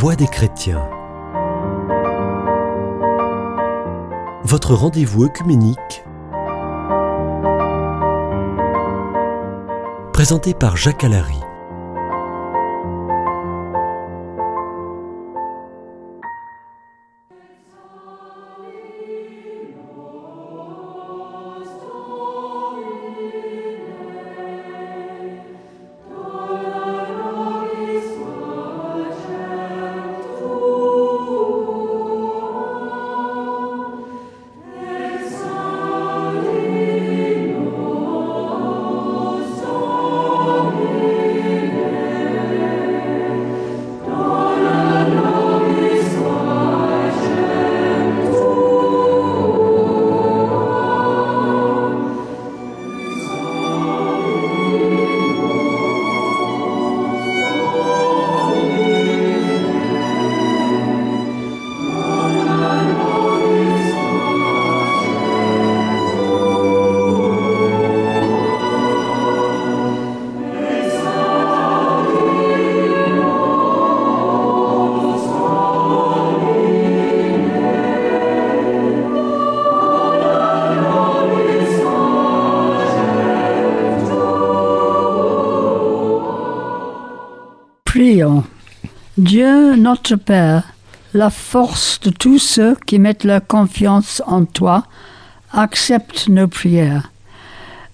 Voix 0.00 0.16
des 0.16 0.28
chrétiens. 0.28 0.88
Votre 4.44 4.72
rendez-vous 4.72 5.24
œcuménique. 5.24 6.04
Présenté 10.14 10.54
par 10.54 10.78
Jacques 10.78 11.04
Allary. 11.04 11.38
Dieu 89.20 89.76
notre 89.76 90.16
Père, 90.16 90.72
la 91.12 91.28
force 91.28 92.00
de 92.00 92.08
tous 92.08 92.38
ceux 92.38 92.74
qui 92.86 92.98
mettent 92.98 93.24
leur 93.24 93.46
confiance 93.46 94.22
en 94.26 94.46
toi, 94.46 94.84
accepte 95.52 96.28
nos 96.28 96.48
prières. 96.48 97.12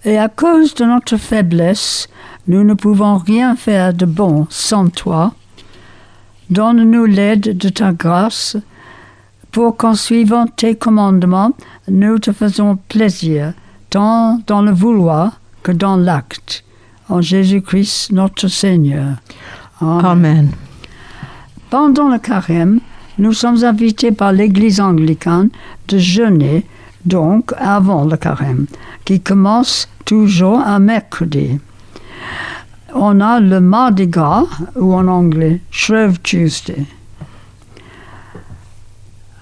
Et 0.04 0.18
à 0.18 0.28
cause 0.28 0.74
de 0.76 0.84
notre 0.84 1.16
faiblesse, 1.16 2.08
nous 2.46 2.62
ne 2.62 2.74
pouvons 2.74 3.18
rien 3.18 3.56
faire 3.56 3.92
de 3.92 4.06
bon 4.06 4.46
sans 4.50 4.88
toi. 4.88 5.34
Donne-nous 6.50 7.06
l'aide 7.06 7.58
de 7.58 7.70
ta 7.70 7.92
grâce 7.92 8.56
pour 9.50 9.76
qu'en 9.76 9.94
suivant 9.94 10.46
tes 10.46 10.76
commandements, 10.76 11.54
nous 11.88 12.20
te 12.20 12.30
faisons 12.30 12.78
plaisir, 12.88 13.52
tant 13.90 14.40
dans 14.46 14.62
le 14.62 14.70
vouloir 14.70 15.40
que 15.64 15.72
dans 15.72 15.96
l'acte. 15.96 16.62
En 17.08 17.20
Jésus-Christ 17.20 18.12
notre 18.12 18.46
Seigneur. 18.46 19.16
Amen. 19.80 20.52
Pendant 21.70 22.08
le 22.08 22.18
carême, 22.18 22.80
nous 23.18 23.32
sommes 23.32 23.64
invités 23.64 24.12
par 24.12 24.32
l'Église 24.32 24.80
anglicane 24.80 25.48
de 25.88 25.98
jeûner, 25.98 26.64
donc 27.04 27.52
avant 27.58 28.04
le 28.04 28.16
carême, 28.16 28.66
qui 29.04 29.20
commence 29.20 29.88
toujours 30.04 30.60
un 30.60 30.78
mercredi. 30.78 31.58
On 32.94 33.20
a 33.20 33.40
le 33.40 33.60
Mardi 33.60 34.06
Gras, 34.06 34.44
ou 34.76 34.94
en 34.94 35.06
anglais 35.08 35.60
Shrove 35.70 36.18
Tuesday, 36.20 36.84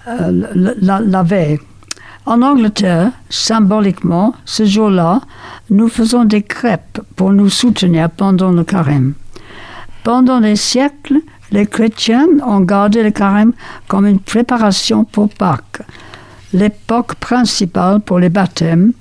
euh, 0.08 0.44
la, 0.54 0.72
la- 0.80 1.00
la 1.00 1.22
veille. 1.22 1.58
En 2.26 2.40
Angleterre, 2.40 3.12
symboliquement, 3.28 4.34
ce 4.46 4.64
jour-là, 4.64 5.20
nous 5.68 5.88
faisons 5.88 6.24
des 6.24 6.42
crêpes 6.42 7.00
pour 7.16 7.32
nous 7.32 7.50
soutenir 7.50 8.08
pendant 8.08 8.50
le 8.50 8.64
carême. 8.64 9.12
Pendant 10.04 10.40
des 10.40 10.56
siècles, 10.56 11.18
les 11.50 11.66
chrétiens 11.66 12.26
ont 12.46 12.60
gardé 12.60 13.02
le 13.02 13.10
carême 13.10 13.52
comme 13.88 14.06
une 14.06 14.18
préparation 14.18 15.04
pour 15.04 15.28
Pâques, 15.28 15.82
l'époque 16.52 17.14
principale 17.16 18.00
pour 18.00 18.18
les 18.18 18.28
baptêmes 18.28 18.92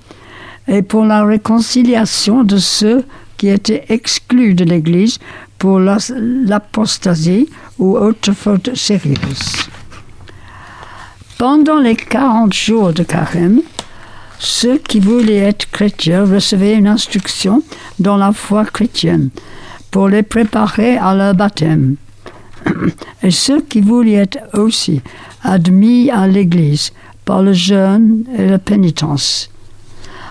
et 0.67 0.81
pour 0.81 1.05
la 1.05 1.23
réconciliation 1.23 2.43
de 2.43 2.57
ceux 2.57 3.05
qui 3.37 3.49
étaient 3.49 3.85
exclus 3.89 4.53
de 4.53 4.63
l'Église 4.63 5.19
pour 5.57 5.79
l'apostasie 5.79 7.49
ou 7.79 7.97
autre 7.97 8.33
faute 8.33 8.75
sérieuse. 8.75 9.69
Pendant 11.37 11.79
les 11.79 11.95
40 11.95 12.53
jours 12.53 12.93
de 12.93 13.03
carême, 13.03 13.61
ceux 14.39 14.77
qui 14.77 14.99
voulaient 14.99 15.37
être 15.37 15.69
chrétiens 15.71 16.25
recevaient 16.25 16.75
une 16.75 16.87
instruction 16.87 17.63
dans 17.99 18.17
la 18.17 18.33
foi 18.33 18.65
chrétienne 18.65 19.29
pour 19.91 20.09
les 20.09 20.23
préparer 20.23 20.97
à 20.97 21.15
leur 21.15 21.33
baptême. 21.33 21.95
Et 23.21 23.31
ceux 23.31 23.61
qui 23.61 23.81
voulaient 23.81 24.13
être 24.13 24.39
aussi 24.57 25.01
admis 25.43 26.09
à 26.09 26.27
l'Église 26.27 26.91
par 27.25 27.41
le 27.41 27.53
jeûne 27.53 28.25
et 28.37 28.47
la 28.47 28.59
pénitence. 28.59 29.49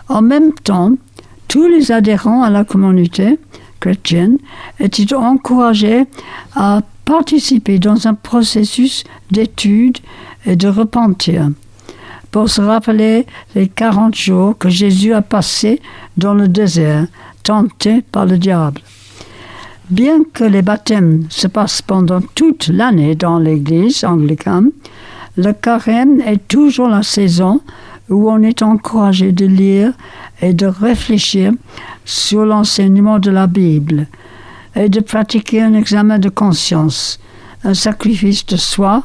En 0.08 0.22
même 0.22 0.52
temps, 0.52 0.92
tous 1.48 1.66
les 1.66 1.92
adhérents 1.92 2.42
à 2.42 2.50
la 2.50 2.64
communauté 2.64 3.38
chrétienne 3.80 4.38
étaient 4.78 5.14
encouragés 5.14 6.04
à 6.54 6.80
participer 7.04 7.78
dans 7.78 8.06
un 8.06 8.14
processus 8.14 9.04
d'étude 9.30 9.98
et 10.46 10.56
de 10.56 10.68
repentir 10.68 11.50
pour 12.30 12.48
se 12.48 12.62
rappeler 12.62 13.26
les 13.54 13.68
40 13.68 14.14
jours 14.14 14.56
que 14.56 14.70
Jésus 14.70 15.12
a 15.12 15.20
passés 15.20 15.80
dans 16.16 16.34
le 16.34 16.48
désert, 16.48 17.06
tenté 17.42 18.00
par 18.00 18.24
le 18.24 18.38
diable. 18.38 18.80
Bien 19.90 20.22
que 20.32 20.44
les 20.44 20.62
baptêmes 20.62 21.26
se 21.28 21.48
passent 21.48 21.82
pendant 21.82 22.20
toute 22.20 22.68
l'année 22.68 23.14
dans 23.14 23.38
l'Église 23.38 24.04
anglicane, 24.04 24.70
le 25.36 25.52
carême 25.52 26.20
est 26.20 26.46
toujours 26.46 26.88
la 26.88 27.02
saison 27.02 27.60
où 28.08 28.30
on 28.30 28.42
est 28.42 28.62
encouragé 28.62 29.32
de 29.32 29.46
lire 29.46 29.92
et 30.40 30.54
de 30.54 30.66
réfléchir 30.66 31.52
sur 32.04 32.44
l'enseignement 32.44 33.18
de 33.18 33.30
la 33.30 33.46
Bible 33.46 34.06
et 34.76 34.88
de 34.88 35.00
pratiquer 35.00 35.62
un 35.62 35.74
examen 35.74 36.18
de 36.18 36.28
conscience, 36.28 37.18
un 37.64 37.74
sacrifice 37.74 38.46
de 38.46 38.56
soi 38.56 39.02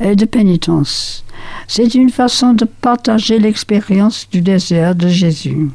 et 0.00 0.16
de 0.16 0.24
pénitence. 0.24 1.24
C'est 1.66 1.94
une 1.94 2.10
façon 2.10 2.54
de 2.54 2.64
partager 2.64 3.38
l'expérience 3.38 4.26
du 4.30 4.40
désert 4.40 4.94
de 4.94 5.08
Jésus. 5.08 5.68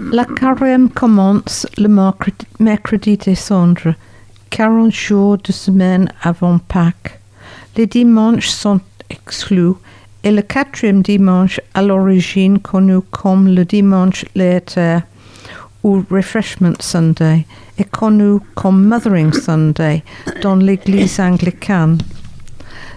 La 0.00 0.24
carême 0.24 0.88
commence 0.88 1.66
le 1.76 1.88
mercredi, 2.58 3.16
des 3.16 3.34
cendres, 3.34 3.94
40 4.50 4.90
jours 4.92 5.36
de 5.38 5.52
semaine 5.52 6.08
avant 6.22 6.58
Pâques. 6.58 7.20
Les 7.76 7.86
dimanches 7.86 8.48
sont 8.48 8.80
exclus 9.10 9.74
et 10.24 10.30
le 10.30 10.42
quatrième 10.42 11.02
dimanche, 11.02 11.60
à 11.74 11.82
l'origine 11.82 12.58
connu 12.58 13.00
comme 13.10 13.48
le 13.48 13.64
dimanche 13.64 14.24
later 14.34 15.00
ou 15.82 16.02
Refreshment 16.10 16.74
Sunday, 16.80 17.46
est 17.78 17.90
connu 17.90 18.38
comme 18.54 18.86
Mothering 18.86 19.32
Sunday 19.32 20.02
dans 20.42 20.56
l'Église 20.56 21.20
anglicane. 21.20 21.98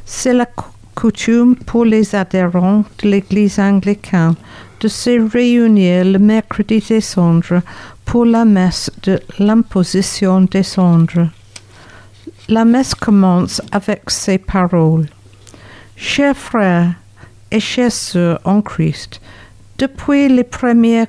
C'est 0.06 0.34
la 0.34 0.46
cou- 0.46 0.66
coutume 0.96 1.56
pour 1.56 1.86
les 1.86 2.14
adhérents 2.16 2.84
de 3.02 3.10
l'Église 3.10 3.60
anglicane 3.60 4.36
de 4.84 4.90
se 4.90 5.32
réunir 5.32 6.04
le 6.04 6.20
mercredi 6.20 6.84
des 6.90 7.00
cendres 7.00 7.62
pour 8.04 8.26
la 8.26 8.44
messe 8.44 8.92
de 9.04 9.18
l'imposition 9.40 10.42
des 10.42 10.64
cendres. 10.64 11.30
La 12.50 12.66
messe 12.66 12.94
commence 12.94 13.62
avec 13.72 14.10
ces 14.10 14.38
paroles. 14.38 15.08
Chers 15.96 16.36
frères 16.36 16.92
et 17.50 17.62
chères 17.62 17.94
sœurs 17.94 18.42
en 18.44 18.62
Christ, 18.62 19.22
depuis 19.78 20.28
les 20.28 20.44
premiers 20.44 21.08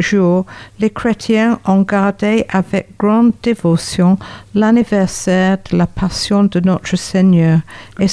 jours, 0.00 0.44
les 0.80 0.90
chrétiens 0.90 1.60
ont 1.66 1.82
gardé 1.82 2.44
avec 2.48 2.96
grande 2.98 3.32
dévotion 3.44 4.18
l'anniversaire 4.56 5.58
de 5.70 5.76
la 5.76 5.86
passion 5.86 6.42
de 6.44 6.58
notre 6.58 6.96
Seigneur 6.96 7.60
et 8.00 8.08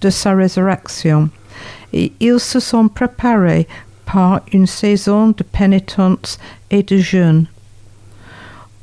de 0.00 0.10
sa 0.10 0.34
résurrection. 0.34 1.30
Et 1.92 2.12
ils 2.18 2.40
se 2.40 2.58
sont 2.58 2.88
préparés 2.88 3.68
par 4.06 4.40
une 4.52 4.66
saison 4.66 5.28
de 5.28 5.42
pénitence 5.42 6.38
et 6.70 6.82
de 6.82 6.96
jeûne. 6.96 7.46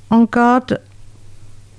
On 0.09 0.23
garde 0.23 0.79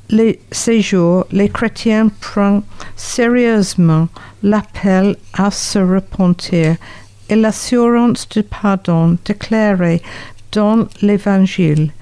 les, 0.09 0.41
ces 0.51 0.81
jours, 0.81 1.27
les 1.33 1.49
chrétiens 1.49 2.09
prennent 2.21 2.63
sérieusement 2.97 4.09
l'appel 4.43 5.17
à 5.33 5.51
se 5.51 5.79
repentir 5.79 6.77
et 7.29 7.37
l'assurance 7.37 8.29
du 8.29 8.43
pardon 8.43 9.17
déclarée 9.25 10.03
dans 10.53 10.87
l'Évangile. 11.01 11.93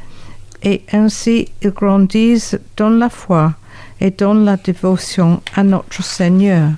Et 0.63 0.83
ainsi 0.93 1.49
ils 1.63 1.71
grandissent 1.71 2.59
dans 2.77 2.91
la 2.91 3.09
foi 3.09 3.55
et 4.01 4.11
dans 4.11 4.35
la 4.35 4.57
dévotion 4.57 5.41
à 5.55 5.63
notre 5.63 6.03
Seigneur. 6.03 6.73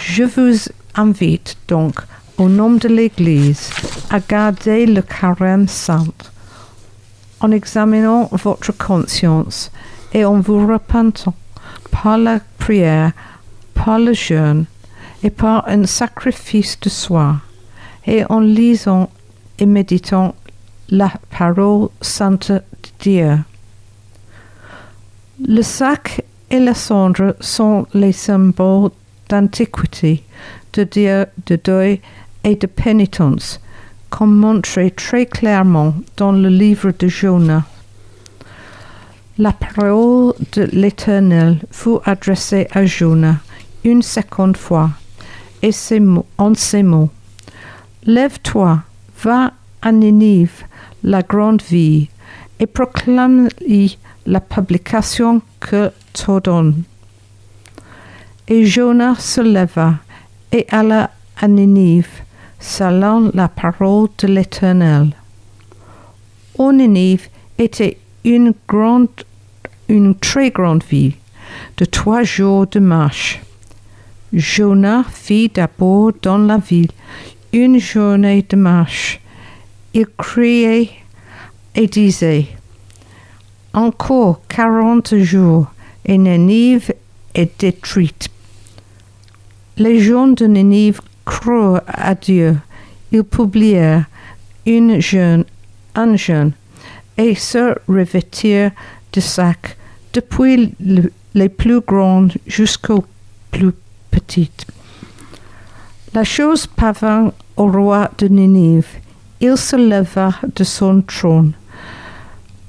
Je 0.00 0.24
vous 0.24 0.58
invite 0.94 1.56
donc, 1.68 2.00
au 2.38 2.48
nom 2.48 2.70
de 2.72 2.88
l'Église, 2.88 3.70
à 4.10 4.20
garder 4.20 4.86
le 4.86 5.02
carême 5.02 5.68
saint 5.68 6.06
en 7.40 7.50
examinant 7.50 8.28
votre 8.32 8.72
conscience 8.72 9.70
et 10.12 10.24
en 10.24 10.40
vous 10.40 10.66
repentant 10.66 11.34
par 11.90 12.18
la 12.18 12.40
prière, 12.58 13.12
par 13.74 13.98
le 13.98 14.12
jeûne 14.12 14.64
et 15.22 15.30
par 15.30 15.68
un 15.68 15.84
sacrifice 15.84 16.78
de 16.80 16.88
soi, 16.88 17.36
et 18.06 18.24
en 18.28 18.40
lisant 18.40 19.10
et 19.58 19.66
méditant 19.66 20.34
la 20.88 21.12
parole 21.36 21.88
sainte 22.00 22.52
de 22.52 22.62
Dieu. 23.00 23.38
Le 25.46 25.62
sac 25.62 26.24
et 26.50 26.60
la 26.60 26.74
cendre 26.74 27.36
sont 27.40 27.86
les 27.94 28.12
symboles 28.12 28.90
d'antiquité, 29.28 30.24
de 30.72 30.84
Dieu, 30.84 31.26
de 31.46 31.60
deuil 31.62 32.00
et 32.44 32.56
de 32.56 32.66
pénitence, 32.66 33.60
comme 34.10 34.34
montré 34.36 34.90
très 34.90 35.26
clairement 35.26 35.94
dans 36.16 36.32
le 36.32 36.48
livre 36.48 36.92
de 36.98 37.08
Jonas. 37.08 37.64
La 39.38 39.52
parole 39.52 40.34
de 40.52 40.68
l'Éternel 40.72 41.60
fut 41.70 41.98
adressée 42.04 42.66
à 42.72 42.84
Jonas 42.84 43.36
une 43.84 44.02
seconde 44.02 44.56
fois, 44.56 44.90
et 45.62 45.72
ces 45.72 46.00
mots, 46.00 46.26
en 46.38 46.54
ces 46.54 46.82
mots 46.82 47.10
Lève-toi, 48.04 48.82
va 49.22 49.52
à 49.82 49.92
Ninive, 49.92 50.64
la 51.02 51.22
grande 51.22 51.62
ville, 51.62 52.08
et 52.58 52.66
proclame-y 52.66 53.98
la 54.26 54.40
publication 54.40 55.42
que 55.60 55.90
t'ordonne. 56.12 56.82
Et 58.48 58.64
Jonas 58.64 59.16
se 59.20 59.40
leva 59.40 59.94
et 60.52 60.66
alla 60.70 61.10
à 61.40 61.48
Ninive, 61.48 62.22
salant 62.58 63.30
la 63.34 63.48
parole 63.48 64.08
de 64.18 64.28
l'Éternel. 64.28 65.14
Au 66.56 66.72
Ninive 66.72 67.28
était 67.56 67.98
une 68.24 68.52
grande, 68.66 69.08
une 69.88 70.14
très 70.14 70.50
grande 70.50 70.82
ville, 70.84 71.14
de 71.76 71.84
trois 71.84 72.22
jours 72.22 72.66
de 72.66 72.80
marche. 72.80 73.40
Jonas 74.32 75.04
fit 75.10 75.48
d'abord 75.48 76.12
dans 76.20 76.38
la 76.38 76.58
ville 76.58 76.90
une 77.52 77.78
journée 77.78 78.44
de 78.48 78.56
marche. 78.56 79.20
Il 79.94 80.06
criait 80.06 80.90
et 81.74 81.86
disait 81.86 82.46
Encore 83.72 84.40
quarante 84.48 85.16
jours 85.16 85.66
et 86.04 86.18
Ninive 86.18 86.92
est 87.34 87.60
détruite. 87.60 88.28
Les 89.76 90.00
gens 90.00 90.26
de 90.26 90.46
Ninive 90.46 91.00
crurent 91.28 91.82
à 91.86 92.14
Dieu. 92.14 92.56
Ils 93.12 93.22
publièrent 93.24 94.04
une 94.66 95.00
jeûne, 95.00 95.44
un 95.94 96.16
jeûne 96.16 96.52
et 97.16 97.34
se 97.34 97.74
revêtirent 97.88 98.72
de 99.12 99.20
sacs, 99.20 99.76
depuis 100.12 100.74
le- 100.80 101.12
les 101.34 101.48
plus 101.48 101.80
grands 101.80 102.28
jusqu'aux 102.46 103.04
plus 103.50 103.72
petites. 104.10 104.66
La 106.14 106.24
chose 106.24 106.66
parvint 106.66 107.32
au 107.56 107.66
roi 107.70 108.10
de 108.18 108.28
Ninive. 108.28 108.88
Il 109.40 109.56
se 109.56 109.76
leva 109.76 110.30
de 110.56 110.64
son 110.64 111.02
trône, 111.02 111.52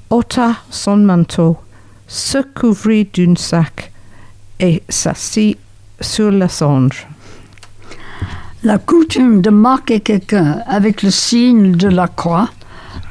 ôta 0.08 0.56
son 0.70 0.98
manteau, 0.98 1.56
se 2.06 2.38
couvrit 2.58 3.08
d'un 3.14 3.34
sac 3.36 3.90
et 4.58 4.82
s'assit 4.88 5.58
sur 6.00 6.30
la 6.30 6.48
cendre. 6.48 6.94
La 8.62 8.76
coutume 8.76 9.40
de 9.40 9.48
marquer 9.48 10.00
quelqu'un 10.00 10.58
avec 10.66 11.02
le 11.02 11.10
signe 11.10 11.72
de 11.72 11.88
la 11.88 12.08
croix 12.08 12.50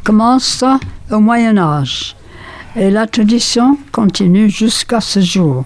commence 0.04 0.64
au 1.10 1.20
Moyen 1.20 1.58
Âge 1.58 2.16
et 2.76 2.92
la 2.92 3.08
tradition 3.08 3.76
continue 3.92 4.52
jusqu'à 4.52 5.02
ce 5.02 5.22
jour. 5.22 5.66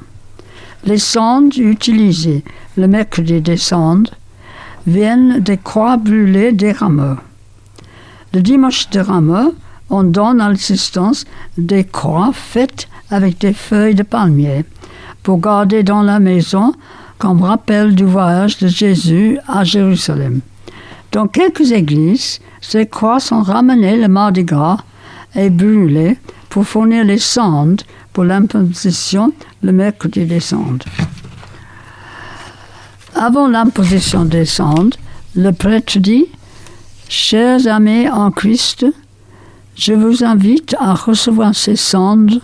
Les 0.85 0.99
sondes 0.99 1.57
utilisées 1.57 2.45
le 2.77 2.87
mercredi 2.87 3.41
des 3.41 3.57
sondes 3.57 4.09
viennent 4.87 5.41
des 5.41 5.57
croix 5.57 5.97
brûlées 5.97 6.53
des 6.53 6.71
rameaux. 6.71 7.17
Le 8.33 8.41
dimanche 8.41 8.89
des 8.89 9.01
rameaux, 9.01 9.53
on 9.89 10.03
donne 10.03 10.39
à 10.39 10.47
l'assistance 10.47 11.25
des 11.57 11.83
croix 11.83 12.31
faites 12.31 12.87
avec 13.11 13.37
des 13.39 13.53
feuilles 13.53 13.95
de 13.95 14.03
palmier 14.03 14.63
pour 15.23 15.41
garder 15.41 15.83
dans 15.83 16.03
la 16.03 16.21
maison 16.21 16.73
comme 17.23 17.41
rappel 17.41 17.95
du 17.95 18.03
voyage 18.03 18.57
de 18.57 18.67
Jésus 18.67 19.39
à 19.47 19.63
Jérusalem. 19.63 20.41
Dans 21.13 21.25
quelques 21.25 21.71
églises, 21.71 22.41
ces 22.59 22.85
croix 22.85 23.21
sont 23.21 23.41
ramenées 23.41 23.95
le 23.95 24.09
mardi 24.09 24.43
gras 24.43 24.79
et 25.33 25.49
brûlées 25.49 26.17
pour 26.49 26.67
fournir 26.67 27.05
les 27.05 27.19
cendres 27.19 27.85
pour 28.11 28.25
l'imposition 28.25 29.31
le 29.61 29.71
mercredi 29.71 30.25
des 30.25 30.41
cendres. 30.41 30.85
Avant 33.15 33.47
l'imposition 33.47 34.25
des 34.25 34.43
cendres, 34.43 34.97
le 35.33 35.51
prêtre 35.51 35.99
dit 35.99 36.25
Chers 37.07 37.67
amis 37.67 38.09
en 38.09 38.31
Christ, 38.31 38.85
je 39.77 39.93
vous 39.93 40.25
invite 40.25 40.75
à 40.77 40.93
recevoir 40.93 41.55
ces 41.55 41.77
cendres 41.77 42.41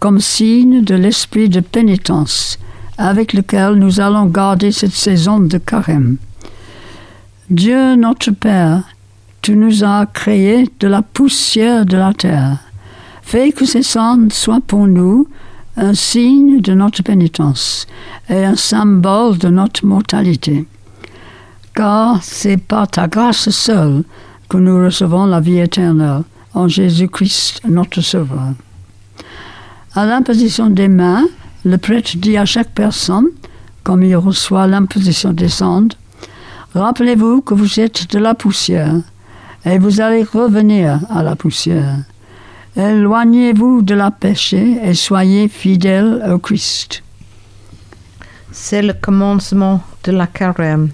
comme 0.00 0.18
signe 0.18 0.82
de 0.82 0.94
l'esprit 0.94 1.50
de 1.50 1.60
pénitence 1.60 2.58
avec 2.98 3.32
lequel 3.32 3.74
nous 3.74 4.00
allons 4.00 4.26
garder 4.26 4.72
cette 4.72 4.92
saison 4.92 5.38
de 5.38 5.56
carême. 5.58 6.16
Dieu 7.48 7.94
notre 7.94 8.32
Père, 8.32 8.82
tu 9.40 9.56
nous 9.56 9.84
as 9.84 10.04
créés 10.06 10.68
de 10.80 10.88
la 10.88 11.00
poussière 11.00 11.86
de 11.86 11.96
la 11.96 12.12
terre. 12.12 12.58
Fais 13.22 13.52
que 13.52 13.64
ces 13.64 13.82
cendres 13.82 14.32
soient 14.32 14.60
pour 14.60 14.86
nous 14.86 15.28
un 15.76 15.94
signe 15.94 16.60
de 16.60 16.74
notre 16.74 17.02
pénitence 17.02 17.86
et 18.28 18.44
un 18.44 18.56
symbole 18.56 19.38
de 19.38 19.48
notre 19.48 19.86
mortalité. 19.86 20.66
Car 21.74 22.22
c'est 22.22 22.56
par 22.56 22.88
ta 22.88 23.06
grâce 23.06 23.48
seule 23.50 24.02
que 24.48 24.56
nous 24.56 24.84
recevons 24.84 25.26
la 25.26 25.40
vie 25.40 25.60
éternelle 25.60 26.22
en 26.52 26.66
Jésus-Christ 26.66 27.60
notre 27.68 28.00
Sauveur. 28.00 28.54
À 29.94 30.04
l'imposition 30.04 30.68
des 30.68 30.88
mains, 30.88 31.24
le 31.68 31.78
prêtre 31.78 32.16
dit 32.16 32.36
à 32.36 32.44
chaque 32.44 32.70
personne, 32.70 33.28
comme 33.84 34.02
il 34.02 34.16
reçoit 34.16 34.66
l'imposition 34.66 35.32
des 35.32 35.48
cendres, 35.48 35.96
Rappelez-vous 36.74 37.40
que 37.40 37.54
vous 37.54 37.80
êtes 37.80 38.10
de 38.12 38.18
la 38.18 38.34
poussière, 38.34 39.00
et 39.64 39.78
vous 39.78 40.00
allez 40.00 40.22
revenir 40.22 41.00
à 41.08 41.22
la 41.22 41.34
poussière. 41.34 41.96
Éloignez-vous 42.76 43.82
de 43.82 43.94
la 43.94 44.10
péché 44.10 44.78
et 44.84 44.94
soyez 44.94 45.48
fidèles 45.48 46.22
au 46.30 46.38
Christ. 46.38 47.02
C'est 48.52 48.82
le 48.82 48.92
commencement 48.92 49.82
de 50.04 50.12
la 50.12 50.26
carême. 50.26 50.90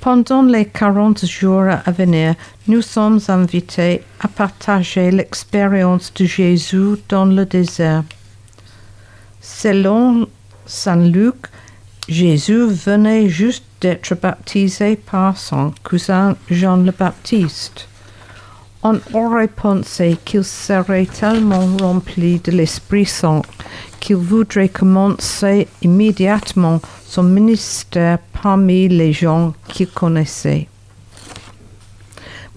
Pendant 0.00 0.42
les 0.42 0.66
40 0.66 1.24
jours 1.24 1.68
à 1.84 1.90
venir, 1.92 2.34
nous 2.66 2.82
sommes 2.82 3.20
invités 3.28 4.02
à 4.20 4.28
partager 4.28 5.10
l'expérience 5.10 6.12
de 6.14 6.24
Jésus 6.24 6.96
dans 7.08 7.26
le 7.26 7.46
désert. 7.46 8.02
Selon 9.58 10.26
Saint 10.64 10.96
Luc, 11.10 11.34
Jésus 12.08 12.66
venait 12.66 13.28
juste 13.28 13.64
d'être 13.82 14.14
baptisé 14.14 14.96
par 14.96 15.36
son 15.36 15.74
cousin 15.84 16.34
Jean 16.50 16.78
le 16.78 16.92
Baptiste. 16.92 17.86
On 18.82 18.98
aurait 19.12 19.48
pensé 19.48 20.16
qu'il 20.24 20.44
serait 20.44 21.04
tellement 21.04 21.66
rempli 21.78 22.38
de 22.38 22.52
l'Esprit 22.52 23.04
Saint 23.04 23.42
qu'il 24.00 24.16
voudrait 24.16 24.70
commencer 24.70 25.68
immédiatement 25.82 26.80
son 27.04 27.24
ministère 27.24 28.18
parmi 28.42 28.88
les 28.88 29.12
gens 29.12 29.52
qu'il 29.68 29.88
connaissait. 29.88 30.68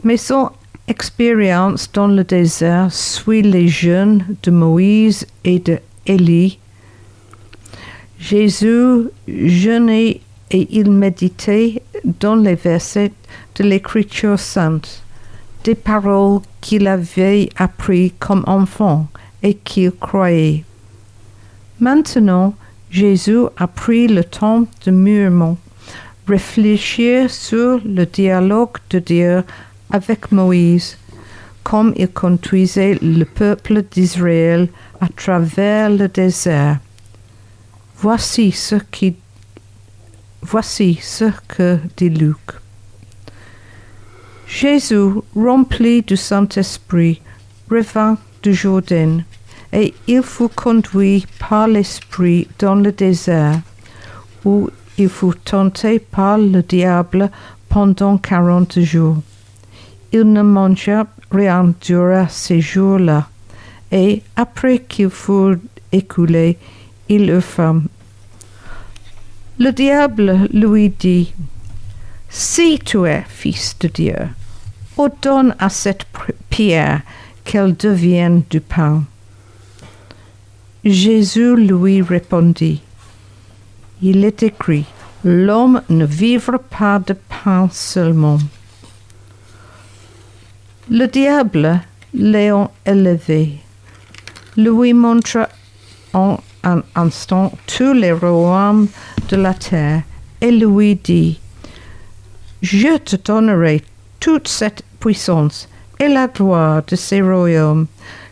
Mais 0.05 0.15
son 0.15 0.51
expérience 0.87 1.91
dans 1.91 2.07
le 2.07 2.23
désert 2.23 2.93
suit 2.93 3.41
les 3.41 3.67
jeûnes 3.67 4.23
de 4.41 4.51
Moïse 4.51 5.27
et 5.43 5.59
de 5.59 5.79
Élie. 6.05 6.59
Jésus 8.23 9.09
jeûnait 9.27 10.21
et 10.49 10.67
il 10.69 10.89
méditait 10.91 11.83
dans 12.21 12.37
les 12.37 12.55
versets 12.55 13.11
de 13.55 13.63
l'Écriture 13.65 14.39
sainte, 14.39 15.03
des 15.65 15.75
paroles 15.75 16.39
qu'il 16.61 16.87
avait 16.87 17.49
appris 17.57 18.13
comme 18.19 18.45
enfant 18.47 19.07
et 19.41 19.55
qu'ils 19.55 19.91
croyaient. 19.91 20.63
Maintenant, 21.81 22.53
Jésus 22.89 23.43
a 23.57 23.67
pris 23.67 24.07
le 24.07 24.23
temps 24.23 24.67
de 24.85 24.91
mûrement 24.91 25.57
réfléchir 26.25 27.29
sur 27.29 27.81
le 27.83 28.05
dialogue 28.05 28.77
de 28.89 28.99
Dieu 28.99 29.43
avec 29.91 30.31
Moïse, 30.31 30.97
comme 31.63 31.93
il 31.97 32.07
conduisait 32.07 32.97
le 33.01 33.25
peuple 33.25 33.83
d'Israël 33.91 34.69
à 35.01 35.09
travers 35.09 35.89
le 35.89 36.07
désert. 36.07 36.79
Voici 38.03 38.51
ce 38.51 38.75
qui 38.91 39.15
voici 40.41 40.99
ce 41.01 41.31
que 41.47 41.79
dit 41.95 42.09
Luc. 42.09 42.51
Jésus, 44.45 45.21
rempli 45.33 46.01
du 46.01 46.17
Saint-Esprit, 46.17 47.21
revint 47.71 48.17
du 48.41 48.53
Jourdain, 48.53 49.19
et 49.71 49.93
il 50.05 50.21
fut 50.21 50.49
conduit 50.49 51.25
par 51.39 51.69
l'Esprit 51.69 52.49
dans 52.59 52.75
le 52.75 52.91
désert, 52.91 53.61
où 54.43 54.69
il 54.97 55.07
fut 55.07 55.39
tenté 55.45 55.99
par 55.99 56.37
le 56.37 56.61
diable 56.61 57.31
pendant 57.69 58.17
quarante 58.17 58.81
jours. 58.81 59.19
Il 60.11 60.33
ne 60.33 60.41
mangea 60.41 61.07
rien 61.31 61.73
durant 61.79 62.27
ces 62.27 62.59
jours-là, 62.59 63.29
et 63.93 64.21
après 64.35 64.79
qu'il 64.79 65.09
fut 65.09 65.57
écoulé, 65.93 66.57
il 67.09 67.29
eut 67.29 67.41
faim. 67.41 67.83
Le 69.59 69.71
diable 69.71 70.47
lui 70.51 70.89
dit, 70.89 71.33
Si 72.29 72.79
tu 72.79 73.05
es 73.05 73.23
fils 73.27 73.77
de 73.79 73.87
Dieu, 73.87 74.29
ordonne 74.97 75.55
à 75.59 75.69
cette 75.69 76.05
pierre 76.49 77.01
qu'elle 77.43 77.75
devienne 77.75 78.43
du 78.49 78.61
pain. 78.61 79.03
Jésus 80.83 81.55
lui 81.55 82.01
répondit, 82.01 82.81
Il 84.01 84.23
est 84.25 84.43
écrit, 84.43 84.85
L'homme 85.23 85.81
ne 85.87 86.05
vivra 86.05 86.59
pas 86.59 86.99
de 86.99 87.13
pain 87.13 87.69
seulement. 87.71 88.39
Le 90.89 91.05
diable, 91.07 91.79
l'ayant 92.13 92.71
élevé, 92.85 93.59
lui 94.57 94.93
montra 94.93 95.47
en 96.13 96.39
un 96.63 96.81
instant 96.95 97.51
tous 97.67 97.93
les 97.93 98.11
royaumes 98.11 98.87
de 99.29 99.35
la 99.35 99.53
terre 99.53 100.03
et 100.41 100.51
lui 100.51 100.95
dit, 100.95 101.39
Je 102.61 102.97
te 102.97 103.15
donnerai 103.15 103.83
toute 104.19 104.47
cette 104.47 104.83
puissance 104.99 105.67
et 105.99 106.07
la 106.07 106.27
gloire 106.27 106.83
de 106.87 106.95
ces 106.95 107.21
royaumes, 107.21 107.87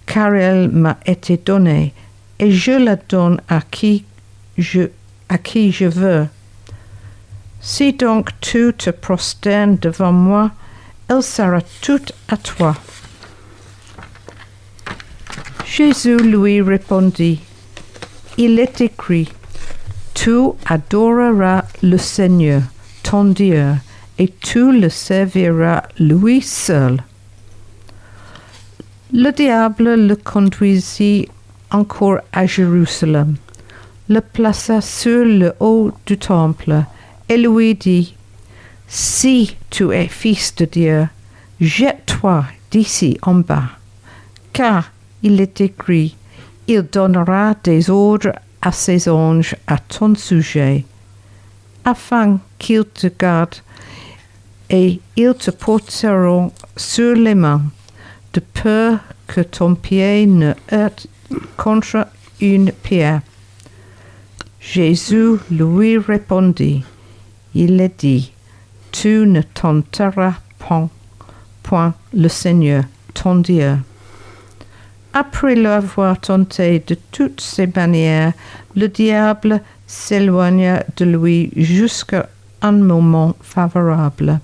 car 0.05 0.33
elle 0.33 0.69
m'a 0.69 0.97
été 1.05 1.38
donnée, 1.38 1.93
et 2.39 2.51
je 2.51 2.71
la 2.71 2.95
donne 2.95 3.39
à 3.47 3.61
qui 3.61 4.03
je, 4.57 4.89
à 5.29 5.38
qui 5.38 5.71
je 5.71 5.85
veux. 5.85 6.27
Si 7.61 7.93
donc 7.93 8.29
tu 8.41 8.73
te 8.73 8.89
prosternes 8.89 9.77
devant 9.77 10.11
moi, 10.11 10.51
elle 11.07 11.21
sera 11.21 11.61
toute 11.81 12.11
à 12.27 12.38
toi. 12.38 12.75
Jésus 15.65 16.17
lui 16.17 16.61
répondit, 16.61 17.39
Il 18.43 18.57
est 18.57 18.81
écrit, 18.81 19.29
Tu 20.15 20.36
adoreras 20.65 21.63
le 21.83 21.98
Seigneur, 22.00 22.63
ton 23.03 23.25
Dieu, 23.25 23.75
et 24.17 24.33
tu 24.39 24.71
le 24.71 24.89
serviras 24.89 25.83
lui 26.00 26.41
seul. 26.41 27.03
Le 29.13 29.29
diable 29.29 29.93
le 29.93 30.15
conduisit 30.15 31.29
encore 31.69 32.17
à 32.33 32.48
Jérusalem, 32.48 33.36
le 34.10 34.21
plaça 34.21 34.81
sur 34.81 35.24
le 35.24 35.53
haut 35.60 35.91
du 36.07 36.17
temple, 36.17 36.83
et 37.29 37.38
lui 37.38 37.75
dit, 37.75 38.15
Si 38.88 39.55
tu 39.69 39.93
es 39.93 40.07
fils 40.07 40.55
de 40.55 40.65
Dieu, 40.65 41.07
jette-toi 41.60 42.45
d'ici 42.71 43.19
en 43.21 43.36
bas, 43.36 43.69
car 44.51 44.91
il 45.21 45.39
est 45.39 45.62
écrit, 45.62 46.15
il 46.68 46.84
donnera 46.84 47.56
des 47.63 47.89
ordres 47.89 48.34
à 48.62 48.72
ses 48.72 49.10
anges 49.10 49.56
à 49.68 49.77
ton 49.77 50.15
sujet, 50.15 50.86
afin 51.84 52.39
qu'ils 52.60 52.86
te 52.86 53.08
gardent, 53.08 53.56
et 54.70 55.00
ils 55.15 55.34
te 55.34 55.51
porteront 55.51 56.51
sur 56.77 57.15
les 57.15 57.36
mains, 57.36 57.63
de 58.34 58.39
peur 58.39 59.00
que 59.27 59.41
ton 59.41 59.75
pied 59.75 60.25
ne 60.25 60.53
heurte 60.72 61.08
contre 61.58 62.08
une 62.39 62.72
pierre. 62.72 63.22
Jésus 64.60 65.38
lui 65.50 65.98
répondit, 65.98 66.84
il 67.56 67.82
est 67.82 68.00
dit, 68.00 68.32
tu 68.91 69.25
ne 69.25 69.41
tenteras 69.41 70.36
point, 70.60 70.89
point 71.63 71.94
le 72.13 72.27
Seigneur, 72.27 72.84
ton 73.13 73.36
Dieu. 73.38 73.77
Après 75.13 75.56
l'avoir 75.56 76.20
tenté 76.20 76.82
de 76.88 76.96
toutes 77.12 77.41
ses 77.41 77.68
manières, 77.68 78.32
le 78.77 78.88
diable 78.88 79.62
s'éloigna 79.86 80.84
de 80.96 81.03
lui 81.03 81.51
jusqu'à 81.58 82.30
un 82.62 82.72
moment 82.72 83.36
favorable. 83.41 84.39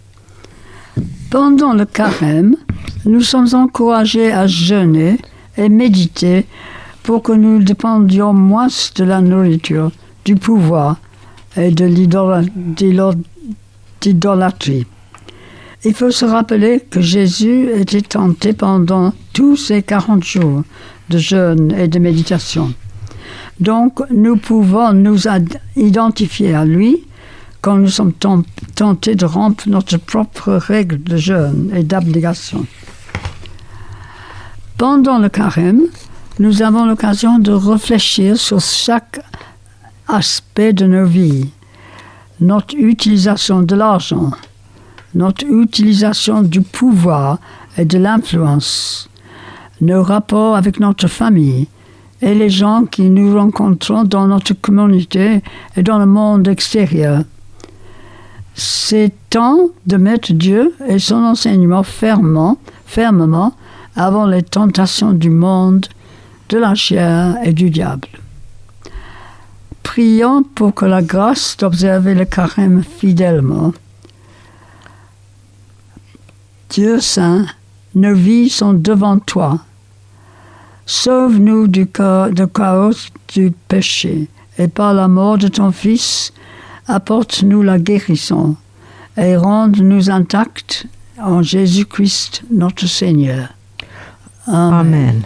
Pendant 1.29 1.73
le 1.73 1.85
carême, 1.85 2.57
nous 3.05 3.21
sommes 3.21 3.53
encouragés 3.53 4.31
à 4.33 4.45
jeûner 4.45 5.17
et 5.55 5.69
méditer 5.69 6.45
pour 7.03 7.23
que 7.23 7.31
nous 7.31 7.63
dépendions 7.63 8.33
moins 8.33 8.67
de 8.95 9.03
la 9.05 9.21
nourriture, 9.21 9.91
du 10.25 10.35
pouvoir 10.35 10.97
et 11.55 11.71
de 11.71 11.85
l'idolâtrie. 14.03 14.85
Il 15.85 15.93
faut 15.93 16.11
se 16.11 16.25
rappeler 16.25 16.79
que 16.79 17.01
Jésus 17.01 17.69
était 17.71 18.01
tenté 18.01 18.53
pendant 18.53 19.13
tous 19.33 19.55
ces 19.55 19.83
40 19.83 20.23
jours 20.23 20.63
de 21.09 21.17
jeûne 21.17 21.71
et 21.77 21.87
de 21.87 21.99
méditation. 21.99 22.73
Donc, 23.59 23.99
nous 24.09 24.37
pouvons 24.37 24.93
nous 24.93 25.23
identifier 25.75 26.55
à 26.55 26.65
lui 26.65 27.03
quand 27.61 27.75
nous 27.77 27.89
sommes 27.89 28.13
tentés 28.13 29.15
de 29.15 29.25
rompre 29.25 29.67
notre 29.67 29.97
propre 29.97 30.53
règle 30.53 31.03
de 31.03 31.17
jeûne 31.17 31.71
et 31.75 31.83
d'abnégation. 31.83 32.65
Pendant 34.77 35.19
le 35.19 35.29
carême, 35.29 35.83
nous 36.39 36.61
avons 36.61 36.85
l'occasion 36.85 37.39
de 37.39 37.51
réfléchir 37.51 38.37
sur 38.37 38.61
chaque 38.61 39.19
aspect 40.07 40.73
de 40.73 40.85
nos 40.85 41.05
vies, 41.05 41.49
notre 42.39 42.75
utilisation 42.75 43.63
de 43.63 43.75
l'argent, 43.75 44.31
notre 45.15 45.45
utilisation 45.45 46.41
du 46.41 46.61
pouvoir 46.61 47.39
et 47.77 47.85
de 47.85 47.97
l'influence, 47.97 49.09
nos 49.81 50.03
rapports 50.03 50.55
avec 50.55 50.79
notre 50.79 51.07
famille 51.07 51.67
et 52.21 52.33
les 52.33 52.49
gens 52.49 52.85
qui 52.85 53.09
nous 53.09 53.37
rencontrons 53.37 54.03
dans 54.03 54.27
notre 54.27 54.53
communauté 54.53 55.41
et 55.75 55.83
dans 55.83 55.99
le 55.99 56.05
monde 56.05 56.47
extérieur. 56.47 57.23
C'est 58.55 59.13
temps 59.29 59.69
de 59.85 59.97
mettre 59.97 60.33
Dieu 60.33 60.73
et 60.87 60.97
son 60.97 61.23
enseignement 61.23 61.83
fermement, 61.83 62.57
fermement 62.85 63.53
avant 63.95 64.25
les 64.25 64.41
tentations 64.41 65.13
du 65.13 65.29
monde, 65.29 65.85
de 66.49 66.57
la 66.57 66.73
chair 66.73 67.35
et 67.43 67.53
du 67.53 67.69
diable. 67.69 68.07
Prions 69.83 70.43
pour 70.43 70.73
que 70.73 70.85
la 70.85 71.01
grâce 71.01 71.57
d'observer 71.57 72.15
le 72.15 72.25
carême 72.25 72.83
fidèlement. 72.83 73.73
Dieu 76.69 76.99
Saint, 76.99 77.45
nos 77.95 78.13
vies 78.13 78.49
sont 78.49 78.73
devant 78.73 79.19
toi. 79.19 79.59
Sauve-nous 80.85 81.67
du 81.67 81.87
chaos 81.87 83.09
du 83.33 83.53
péché 83.67 84.27
et 84.57 84.67
par 84.67 84.93
la 84.93 85.07
mort 85.07 85.37
de 85.37 85.47
ton 85.47 85.71
Fils, 85.71 86.33
apporte-nous 86.87 87.61
la 87.61 87.79
guérison 87.79 88.55
et 89.17 89.35
rende-nous 89.35 90.09
intacts 90.09 90.87
en 91.19 91.41
Jésus-Christ 91.41 92.43
notre 92.51 92.87
Seigneur. 92.87 93.49
Amen. 94.45 94.73
Amen. 94.73 95.23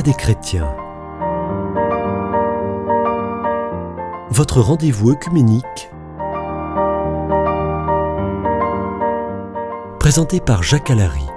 Des 0.00 0.14
chrétiens. 0.14 0.74
Votre 4.30 4.62
rendez-vous 4.62 5.10
œcuménique 5.10 5.90
présenté 9.98 10.40
par 10.40 10.62
Jacques 10.62 10.90
Alary. 10.90 11.31